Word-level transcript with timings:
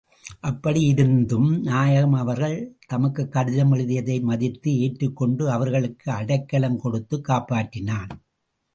அப்படி 0.39 0.81
இருந்தும் 0.81 1.61
நாயகம் 1.61 2.13
அவர்கள் 2.13 2.77
தமக்குக் 2.87 3.31
கடிதம் 3.31 3.71
எழுதியதை 3.71 4.19
மதித்து 4.19 4.77
ஏற்றுக் 4.77 5.15
கொண்டு, 5.15 5.51
அவர்களுக்கு 5.51 6.11
அடைக்கலங் 6.11 6.77
கொடுத்துக் 6.77 7.29
காப்பாற்றினான். 7.29 8.09